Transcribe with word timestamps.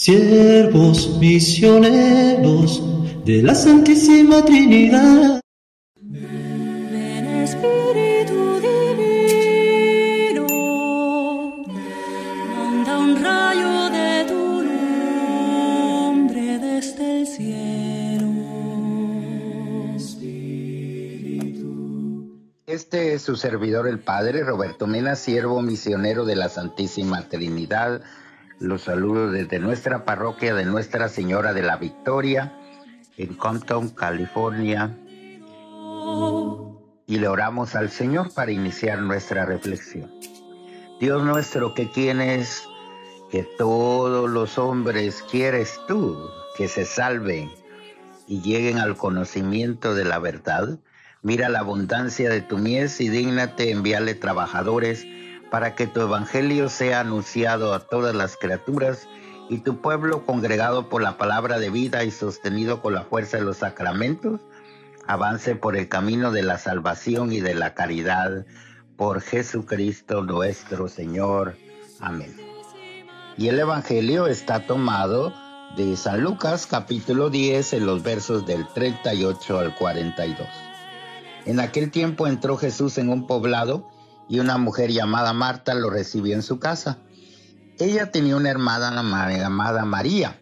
siervos 0.00 1.18
misioneros 1.18 2.82
de 3.26 3.42
la 3.42 3.54
Santísima 3.54 4.42
Trinidad. 4.42 5.42
Ven 6.00 7.26
Espíritu 7.44 8.60
Divino, 8.96 10.46
manda 12.56 12.96
un 12.96 13.22
rayo 13.22 13.90
de 13.90 14.24
tu 14.24 14.62
nombre 16.22 16.58
desde 16.58 17.20
el 17.20 17.26
cielo. 17.26 18.30
Este 22.66 23.12
es 23.12 23.20
su 23.20 23.36
servidor 23.36 23.86
el 23.86 23.98
Padre 23.98 24.44
Roberto 24.44 24.86
Mena, 24.86 25.14
siervo 25.14 25.60
misionero 25.60 26.24
de 26.24 26.36
la 26.36 26.48
Santísima 26.48 27.28
Trinidad. 27.28 28.00
Los 28.60 28.82
saludo 28.82 29.32
desde 29.32 29.58
nuestra 29.58 30.04
parroquia 30.04 30.54
de 30.54 30.66
Nuestra 30.66 31.08
Señora 31.08 31.54
de 31.54 31.62
la 31.62 31.78
Victoria 31.78 32.52
en 33.16 33.34
Compton, 33.34 33.88
California. 33.88 34.96
Y 37.06 37.18
le 37.18 37.26
oramos 37.26 37.74
al 37.74 37.90
Señor 37.90 38.32
para 38.34 38.52
iniciar 38.52 39.00
nuestra 39.00 39.46
reflexión. 39.46 40.10
Dios 41.00 41.24
nuestro, 41.24 41.74
que 41.74 41.90
quienes, 41.90 42.64
que 43.30 43.48
todos 43.56 44.28
los 44.28 44.58
hombres 44.58 45.24
quieres 45.30 45.80
tú 45.88 46.28
que 46.56 46.68
se 46.68 46.84
salven 46.84 47.50
y 48.28 48.42
lleguen 48.42 48.78
al 48.78 48.96
conocimiento 48.96 49.94
de 49.94 50.04
la 50.04 50.18
verdad, 50.18 50.78
Mira 51.22 51.50
la 51.50 51.58
abundancia 51.58 52.30
de 52.30 52.40
tu 52.40 52.56
mies 52.56 52.98
y 53.02 53.10
dígnate 53.10 53.70
enviarle 53.70 54.14
trabajadores 54.14 55.06
para 55.50 55.74
que 55.74 55.86
tu 55.86 56.00
evangelio 56.00 56.68
sea 56.68 57.00
anunciado 57.00 57.74
a 57.74 57.80
todas 57.80 58.14
las 58.14 58.36
criaturas 58.36 59.08
y 59.48 59.58
tu 59.58 59.80
pueblo 59.80 60.24
congregado 60.24 60.88
por 60.88 61.02
la 61.02 61.18
palabra 61.18 61.58
de 61.58 61.70
vida 61.70 62.04
y 62.04 62.12
sostenido 62.12 62.80
con 62.80 62.94
la 62.94 63.02
fuerza 63.02 63.38
de 63.38 63.44
los 63.44 63.58
sacramentos, 63.58 64.40
avance 65.06 65.56
por 65.56 65.76
el 65.76 65.88
camino 65.88 66.30
de 66.30 66.44
la 66.44 66.56
salvación 66.56 67.32
y 67.32 67.40
de 67.40 67.54
la 67.54 67.74
caridad 67.74 68.46
por 68.96 69.20
Jesucristo 69.20 70.22
nuestro 70.22 70.86
Señor. 70.86 71.56
Amén. 71.98 72.36
Y 73.36 73.48
el 73.48 73.58
Evangelio 73.58 74.28
está 74.28 74.66
tomado 74.66 75.34
de 75.76 75.96
San 75.96 76.22
Lucas 76.22 76.66
capítulo 76.66 77.30
10 77.30 77.72
en 77.72 77.86
los 77.86 78.02
versos 78.02 78.46
del 78.46 78.66
38 78.68 79.58
al 79.58 79.74
42. 79.74 80.46
En 81.46 81.58
aquel 81.58 81.90
tiempo 81.90 82.26
entró 82.26 82.56
Jesús 82.56 82.98
en 82.98 83.08
un 83.08 83.26
poblado 83.26 83.90
y 84.30 84.38
una 84.38 84.56
mujer 84.58 84.92
llamada 84.92 85.32
Marta 85.32 85.74
lo 85.74 85.90
recibió 85.90 86.34
en 86.34 86.42
su 86.42 86.60
casa. 86.60 86.98
Ella 87.80 88.12
tenía 88.12 88.36
una 88.36 88.48
hermana 88.48 89.02
llamada 89.28 89.84
María, 89.84 90.40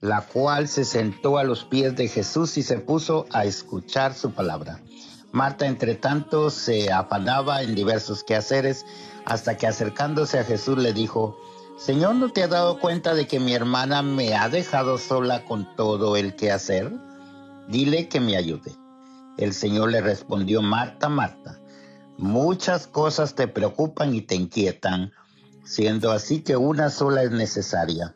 la 0.00 0.20
cual 0.20 0.68
se 0.68 0.84
sentó 0.84 1.36
a 1.36 1.42
los 1.42 1.64
pies 1.64 1.96
de 1.96 2.06
Jesús 2.06 2.56
y 2.56 2.62
se 2.62 2.78
puso 2.78 3.26
a 3.32 3.44
escuchar 3.44 4.14
su 4.14 4.30
palabra. 4.30 4.80
Marta, 5.32 5.66
entre 5.66 5.96
tanto, 5.96 6.50
se 6.50 6.92
afanaba 6.92 7.62
en 7.62 7.74
diversos 7.74 8.22
quehaceres 8.22 8.86
hasta 9.26 9.56
que 9.56 9.66
acercándose 9.66 10.38
a 10.38 10.44
Jesús 10.44 10.78
le 10.78 10.92
dijo, 10.92 11.36
Señor, 11.76 12.14
¿no 12.14 12.30
te 12.30 12.44
has 12.44 12.50
dado 12.50 12.78
cuenta 12.78 13.14
de 13.14 13.26
que 13.26 13.40
mi 13.40 13.52
hermana 13.52 14.02
me 14.02 14.36
ha 14.36 14.48
dejado 14.48 14.96
sola 14.96 15.44
con 15.44 15.74
todo 15.74 16.16
el 16.16 16.36
quehacer? 16.36 16.92
Dile 17.66 18.08
que 18.08 18.20
me 18.20 18.36
ayude. 18.36 18.76
El 19.36 19.54
Señor 19.54 19.90
le 19.90 20.00
respondió, 20.00 20.62
Marta, 20.62 21.08
Marta, 21.08 21.57
muchas 22.18 22.86
cosas 22.86 23.34
te 23.34 23.48
preocupan 23.48 24.14
y 24.14 24.20
te 24.20 24.34
inquietan, 24.34 25.12
siendo 25.64 26.12
así 26.12 26.40
que 26.42 26.56
una 26.56 26.90
sola 26.90 27.22
es 27.22 27.30
necesaria. 27.30 28.14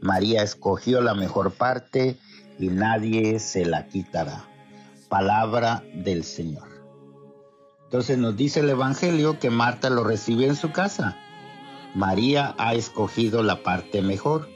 María 0.00 0.42
escogió 0.42 1.02
la 1.02 1.14
mejor 1.14 1.52
parte 1.52 2.16
y 2.58 2.68
nadie 2.68 3.38
se 3.38 3.66
la 3.66 3.86
quitará. 3.86 4.44
Palabra 5.10 5.84
del 5.92 6.24
Señor. 6.24 6.68
Entonces 7.84 8.16
nos 8.16 8.36
dice 8.36 8.60
el 8.60 8.70
Evangelio 8.70 9.38
que 9.38 9.50
Marta 9.50 9.90
lo 9.90 10.04
recibió 10.04 10.46
en 10.46 10.56
su 10.56 10.72
casa. 10.72 11.18
María 11.94 12.54
ha 12.56 12.74
escogido 12.74 13.42
la 13.42 13.62
parte 13.62 14.00
mejor. 14.00 14.48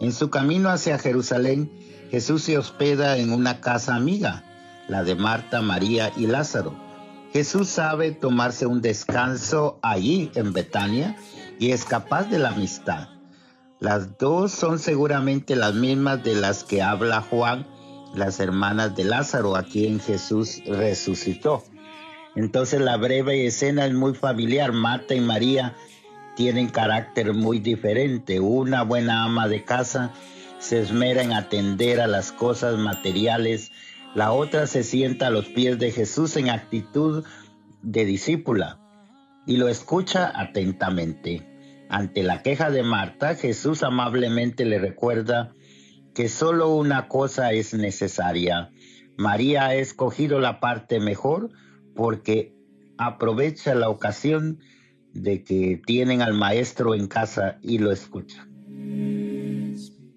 En 0.00 0.12
su 0.12 0.30
camino 0.30 0.70
hacia 0.70 0.98
Jerusalén, 0.98 1.70
Jesús 2.10 2.42
se 2.44 2.58
hospeda 2.58 3.18
en 3.18 3.32
una 3.32 3.60
casa 3.60 3.94
amiga 3.94 4.44
la 4.88 5.02
de 5.02 5.14
Marta, 5.14 5.62
María 5.62 6.12
y 6.16 6.26
Lázaro. 6.26 6.74
Jesús 7.34 7.68
sabe 7.68 8.12
tomarse 8.12 8.64
un 8.64 8.80
descanso 8.80 9.80
allí 9.82 10.30
en 10.36 10.52
Betania 10.52 11.16
y 11.58 11.72
es 11.72 11.84
capaz 11.84 12.30
de 12.30 12.38
la 12.38 12.50
amistad. 12.50 13.08
Las 13.80 14.18
dos 14.18 14.52
son 14.52 14.78
seguramente 14.78 15.56
las 15.56 15.74
mismas 15.74 16.22
de 16.22 16.36
las 16.36 16.62
que 16.62 16.80
habla 16.80 17.22
Juan, 17.22 17.66
las 18.14 18.38
hermanas 18.38 18.94
de 18.94 19.02
Lázaro, 19.02 19.56
a 19.56 19.64
quien 19.64 19.98
Jesús 19.98 20.62
resucitó. 20.64 21.64
Entonces 22.36 22.80
la 22.80 22.96
breve 22.98 23.44
escena 23.46 23.84
es 23.84 23.94
muy 23.94 24.14
familiar. 24.14 24.70
Marta 24.70 25.16
y 25.16 25.20
María 25.20 25.74
tienen 26.36 26.68
carácter 26.68 27.34
muy 27.34 27.58
diferente. 27.58 28.38
Una 28.38 28.84
buena 28.84 29.24
ama 29.24 29.48
de 29.48 29.64
casa 29.64 30.12
se 30.60 30.78
esmera 30.78 31.22
en 31.22 31.32
atender 31.32 32.00
a 32.00 32.06
las 32.06 32.30
cosas 32.30 32.78
materiales 32.78 33.72
la 34.14 34.32
otra 34.32 34.68
se 34.68 34.84
sienta 34.84 35.26
a 35.26 35.30
los 35.30 35.46
pies 35.46 35.78
de 35.78 35.90
Jesús 35.90 36.36
en 36.36 36.48
actitud 36.48 37.24
de 37.82 38.04
discípula 38.04 38.78
y 39.44 39.56
lo 39.56 39.68
escucha 39.68 40.32
atentamente. 40.34 41.46
Ante 41.88 42.22
la 42.22 42.42
queja 42.42 42.70
de 42.70 42.84
Marta, 42.84 43.34
Jesús 43.34 43.82
amablemente 43.82 44.64
le 44.64 44.78
recuerda 44.78 45.52
que 46.14 46.28
solo 46.28 46.74
una 46.74 47.08
cosa 47.08 47.52
es 47.52 47.74
necesaria. 47.74 48.70
María 49.18 49.66
ha 49.66 49.74
escogido 49.74 50.38
la 50.38 50.60
parte 50.60 51.00
mejor 51.00 51.50
porque 51.96 52.54
aprovecha 52.96 53.74
la 53.74 53.88
ocasión 53.88 54.60
de 55.12 55.42
que 55.42 55.80
tienen 55.84 56.22
al 56.22 56.34
maestro 56.34 56.94
en 56.94 57.08
casa 57.08 57.58
y 57.62 57.78
lo 57.78 57.90
escucha. 57.90 58.46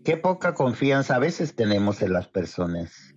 Qué 0.04 0.18
poca 0.18 0.54
confianza 0.54 1.16
a 1.16 1.20
veces 1.20 1.56
tenemos 1.56 2.02
en 2.02 2.14
las 2.14 2.28
personas 2.28 3.17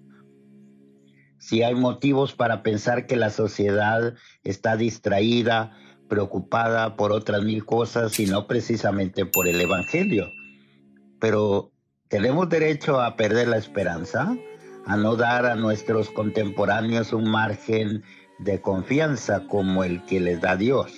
si 1.51 1.65
hay 1.65 1.75
motivos 1.75 2.33
para 2.33 2.63
pensar 2.63 3.09
que 3.09 3.17
la 3.17 3.29
sociedad 3.29 4.15
está 4.45 4.77
distraída, 4.77 5.77
preocupada 6.09 6.95
por 6.95 7.11
otras 7.11 7.43
mil 7.43 7.67
cosas 7.67 8.21
y 8.21 8.27
no 8.27 8.47
precisamente 8.47 9.27
por 9.27 9.49
el 9.49 9.61
Evangelio. 9.61 10.31
Pero 11.19 11.73
tenemos 12.07 12.49
derecho 12.49 13.01
a 13.01 13.17
perder 13.17 13.49
la 13.49 13.57
esperanza, 13.57 14.33
a 14.87 14.97
no 14.97 15.17
dar 15.17 15.45
a 15.45 15.57
nuestros 15.57 16.11
contemporáneos 16.11 17.13
un 17.13 17.29
margen 17.29 18.05
de 18.39 18.61
confianza 18.61 19.49
como 19.49 19.83
el 19.83 20.05
que 20.05 20.21
les 20.21 20.41
da 20.41 20.55
Dios. 20.55 20.93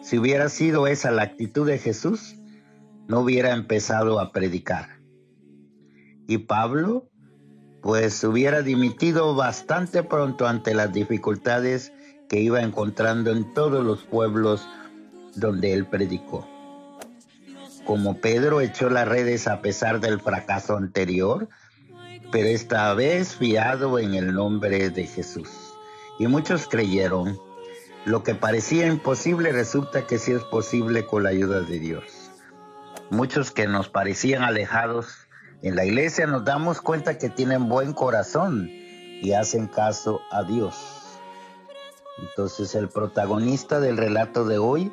Si 0.00 0.16
hubiera 0.16 0.48
sido 0.48 0.86
esa 0.86 1.10
la 1.10 1.22
actitud 1.22 1.66
de 1.66 1.78
Jesús, 1.78 2.36
no 3.08 3.18
hubiera 3.18 3.52
empezado 3.52 4.20
a 4.20 4.30
predicar. 4.30 5.00
Y 6.28 6.38
Pablo 6.38 7.10
pues 7.84 8.24
hubiera 8.24 8.62
dimitido 8.62 9.34
bastante 9.34 10.02
pronto 10.02 10.48
ante 10.48 10.72
las 10.72 10.90
dificultades 10.90 11.92
que 12.30 12.40
iba 12.40 12.62
encontrando 12.62 13.30
en 13.30 13.52
todos 13.52 13.84
los 13.84 14.04
pueblos 14.04 14.66
donde 15.34 15.74
él 15.74 15.84
predicó. 15.84 16.48
Como 17.84 18.16
Pedro 18.22 18.62
echó 18.62 18.88
las 18.88 19.06
redes 19.06 19.46
a 19.46 19.60
pesar 19.60 20.00
del 20.00 20.18
fracaso 20.18 20.78
anterior, 20.78 21.46
pero 22.32 22.48
esta 22.48 22.94
vez 22.94 23.36
fiado 23.36 23.98
en 23.98 24.14
el 24.14 24.32
nombre 24.32 24.88
de 24.88 25.06
Jesús. 25.06 25.50
Y 26.18 26.26
muchos 26.26 26.66
creyeron. 26.66 27.38
Lo 28.06 28.22
que 28.22 28.34
parecía 28.34 28.86
imposible 28.86 29.52
resulta 29.52 30.06
que 30.06 30.16
sí 30.16 30.32
es 30.32 30.42
posible 30.44 31.04
con 31.04 31.24
la 31.24 31.28
ayuda 31.28 31.60
de 31.60 31.78
Dios. 31.78 32.30
Muchos 33.10 33.50
que 33.50 33.66
nos 33.66 33.90
parecían 33.90 34.42
alejados 34.42 35.23
en 35.64 35.76
la 35.76 35.86
iglesia 35.86 36.26
nos 36.26 36.44
damos 36.44 36.82
cuenta 36.82 37.16
que 37.16 37.30
tienen 37.30 37.70
buen 37.70 37.94
corazón 37.94 38.68
y 38.70 39.32
hacen 39.32 39.66
caso 39.66 40.20
a 40.30 40.42
Dios. 40.42 41.18
Entonces 42.18 42.74
el 42.74 42.90
protagonista 42.90 43.80
del 43.80 43.96
relato 43.96 44.44
de 44.44 44.58
hoy 44.58 44.92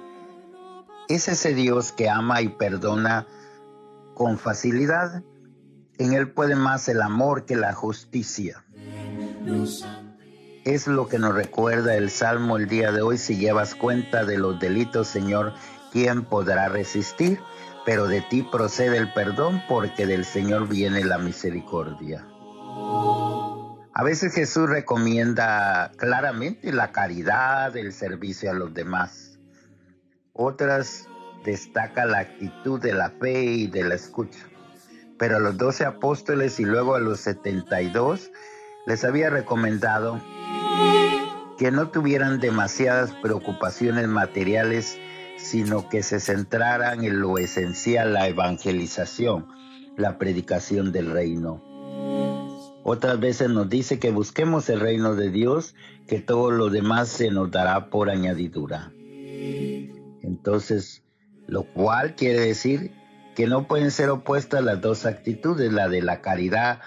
es 1.09 1.27
ese 1.27 1.53
Dios 1.53 1.91
que 1.91 2.09
ama 2.09 2.41
y 2.41 2.47
perdona 2.47 3.27
con 4.13 4.37
facilidad. 4.37 5.21
En 5.97 6.13
Él 6.13 6.31
puede 6.31 6.55
más 6.55 6.87
el 6.87 7.01
amor 7.01 7.45
que 7.45 7.57
la 7.57 7.73
justicia. 7.73 8.63
Es 10.63 10.87
lo 10.87 11.09
que 11.09 11.19
nos 11.19 11.35
recuerda 11.35 11.95
el 11.97 12.09
Salmo 12.09 12.55
el 12.55 12.69
día 12.69 12.93
de 12.93 13.01
hoy. 13.01 13.17
Si 13.17 13.35
llevas 13.35 13.75
cuenta 13.75 14.23
de 14.23 14.37
los 14.37 14.57
delitos, 14.61 15.09
Señor, 15.09 15.51
¿quién 15.91 16.23
podrá 16.23 16.69
resistir? 16.69 17.41
Pero 17.85 18.07
de 18.07 18.21
ti 18.21 18.43
procede 18.43 18.97
el 18.97 19.11
perdón 19.13 19.61
porque 19.67 20.05
del 20.05 20.25
Señor 20.25 20.67
viene 20.67 21.03
la 21.03 21.17
misericordia. 21.17 22.25
A 23.93 24.03
veces 24.03 24.33
Jesús 24.33 24.69
recomienda 24.69 25.91
claramente 25.97 26.71
la 26.71 26.91
caridad, 26.91 27.75
el 27.75 27.91
servicio 27.91 28.49
a 28.49 28.53
los 28.53 28.73
demás. 28.73 29.37
Otras 30.33 31.07
destaca 31.43 32.05
la 32.05 32.19
actitud 32.19 32.79
de 32.79 32.93
la 32.93 33.09
fe 33.09 33.43
y 33.43 33.67
de 33.67 33.83
la 33.83 33.95
escucha. 33.95 34.39
Pero 35.17 35.37
a 35.37 35.39
los 35.39 35.57
doce 35.57 35.85
apóstoles 35.85 36.59
y 36.59 36.65
luego 36.65 36.95
a 36.95 36.99
los 36.99 37.19
setenta 37.19 37.81
y 37.81 37.89
dos 37.89 38.31
les 38.87 39.03
había 39.03 39.29
recomendado 39.29 40.19
que 41.57 41.69
no 41.69 41.89
tuvieran 41.89 42.39
demasiadas 42.39 43.13
preocupaciones 43.21 44.07
materiales, 44.07 44.97
sino 45.51 45.89
que 45.89 46.01
se 46.01 46.21
centraran 46.21 47.03
en 47.03 47.19
lo 47.19 47.37
esencial, 47.37 48.13
la 48.13 48.29
evangelización, 48.29 49.47
la 49.97 50.17
predicación 50.17 50.93
del 50.93 51.11
reino. 51.11 51.61
Otras 52.85 53.19
veces 53.19 53.49
nos 53.49 53.67
dice 53.69 53.99
que 53.99 54.11
busquemos 54.11 54.69
el 54.69 54.79
reino 54.79 55.13
de 55.13 55.29
Dios, 55.29 55.75
que 56.07 56.21
todo 56.21 56.51
lo 56.51 56.69
demás 56.69 57.09
se 57.09 57.31
nos 57.31 57.51
dará 57.51 57.89
por 57.89 58.09
añadidura. 58.09 58.93
Entonces, 60.23 61.03
lo 61.47 61.63
cual 61.63 62.15
quiere 62.15 62.39
decir 62.39 62.93
que 63.35 63.45
no 63.45 63.67
pueden 63.67 63.91
ser 63.91 64.09
opuestas 64.09 64.63
las 64.63 64.79
dos 64.79 65.05
actitudes, 65.05 65.73
la 65.73 65.89
de 65.89 66.01
la 66.01 66.21
caridad 66.21 66.79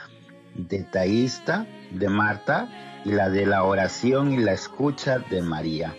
detallista 0.54 1.66
de 1.92 2.08
Marta 2.08 3.02
y 3.04 3.10
la 3.10 3.28
de 3.28 3.44
la 3.44 3.64
oración 3.64 4.32
y 4.32 4.38
la 4.38 4.52
escucha 4.52 5.18
de 5.18 5.42
María. 5.42 5.94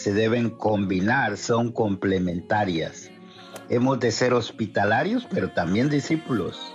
Se 0.00 0.14
deben 0.14 0.48
combinar, 0.48 1.36
son 1.36 1.72
complementarias. 1.72 3.10
Hemos 3.68 4.00
de 4.00 4.10
ser 4.10 4.32
hospitalarios, 4.32 5.26
pero 5.30 5.50
también 5.50 5.90
discípulos 5.90 6.74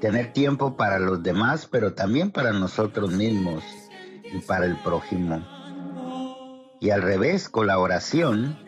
tener 0.00 0.32
tiempo 0.32 0.74
para 0.74 0.98
los 0.98 1.22
demás, 1.22 1.68
pero 1.70 1.92
también 1.92 2.30
para 2.30 2.54
nosotros 2.54 3.12
mismos 3.12 3.62
y 4.24 4.38
para 4.38 4.64
el 4.64 4.78
prójimo. 4.78 5.46
Y 6.80 6.88
al 6.88 7.02
revés, 7.02 7.50
con 7.50 7.66
la 7.66 7.78
oración, 7.78 8.58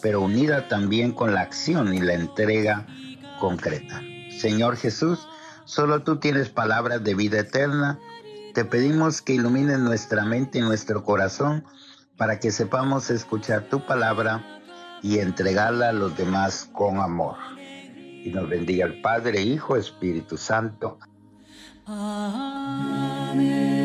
pero 0.00 0.20
unida 0.20 0.68
también 0.68 1.10
con 1.10 1.34
la 1.34 1.40
acción 1.40 1.94
y 1.94 1.98
la 1.98 2.14
entrega 2.14 2.86
concreta. 3.40 4.00
Señor 4.30 4.76
Jesús, 4.76 5.26
solo 5.64 6.04
tú 6.04 6.20
tienes 6.20 6.48
palabras 6.48 7.02
de 7.02 7.16
vida 7.16 7.40
eterna. 7.40 7.98
Te 8.54 8.64
pedimos 8.64 9.20
que 9.20 9.32
ilumines 9.32 9.80
nuestra 9.80 10.24
mente 10.24 10.60
y 10.60 10.62
nuestro 10.62 11.02
corazón 11.02 11.64
para 12.16 12.40
que 12.40 12.50
sepamos 12.50 13.10
escuchar 13.10 13.68
tu 13.68 13.84
palabra 13.84 14.44
y 15.02 15.18
entregarla 15.18 15.90
a 15.90 15.92
los 15.92 16.16
demás 16.16 16.68
con 16.72 16.98
amor 16.98 17.36
y 18.26 18.30
nos 18.30 18.48
bendiga 18.48 18.86
el 18.86 19.00
Padre, 19.00 19.40
Hijo, 19.40 19.76
Espíritu 19.76 20.36
Santo. 20.36 20.98
Amén. 21.86 23.75